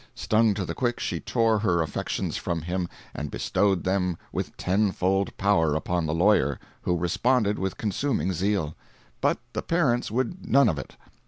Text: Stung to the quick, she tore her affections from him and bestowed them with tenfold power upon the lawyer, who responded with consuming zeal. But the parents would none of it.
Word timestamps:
Stung 0.15 0.55
to 0.55 0.65
the 0.65 0.73
quick, 0.73 0.99
she 0.99 1.19
tore 1.19 1.59
her 1.59 1.79
affections 1.83 2.35
from 2.35 2.63
him 2.63 2.89
and 3.13 3.29
bestowed 3.29 3.83
them 3.83 4.17
with 4.31 4.57
tenfold 4.57 5.37
power 5.37 5.75
upon 5.75 6.07
the 6.07 6.15
lawyer, 6.15 6.59
who 6.81 6.97
responded 6.97 7.59
with 7.59 7.77
consuming 7.77 8.33
zeal. 8.33 8.73
But 9.21 9.37
the 9.53 9.61
parents 9.61 10.09
would 10.09 10.43
none 10.43 10.69
of 10.69 10.79
it. 10.79 10.97